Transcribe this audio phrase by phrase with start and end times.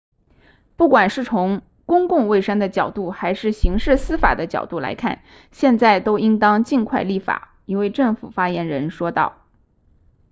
[0.77, 9.45] 不管是从公共卫生的角度还是刑事司法的角度来看现在都应当尽快立法一位政府发言人说道